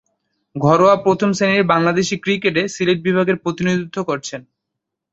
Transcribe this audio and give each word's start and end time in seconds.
ঘরোয়া 0.55 0.95
প্রথম-শ্রেণীর 0.97 1.63
বাংলাদেশী 1.63 2.15
ক্রিকেটে 2.17 2.61
সিলেট 2.67 2.99
বিভাগের 3.01 3.37
প্রতিনিধিত্ব 3.37 3.97
করছেন। 4.03 4.41